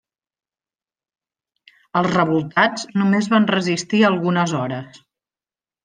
[2.03, 5.03] Els revoltats només van resistir algunes hores.